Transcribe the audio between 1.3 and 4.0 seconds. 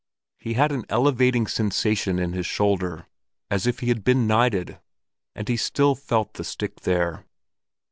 sensation in his shoulder as if he